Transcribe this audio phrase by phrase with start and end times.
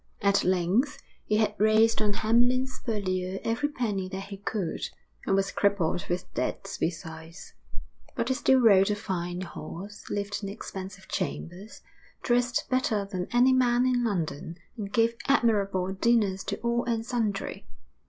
[0.23, 4.81] At length he had raised on Hamlyn's Purlieu every penny that he could,
[5.27, 7.53] and was crippled with debt besides;
[8.15, 11.83] but he still rode a fine horse, lived in expensive chambers,
[12.23, 17.67] dressed better than any man in London, and gave admirable dinners to all and sundry.